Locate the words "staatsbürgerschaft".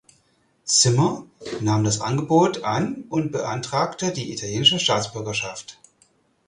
4.79-5.77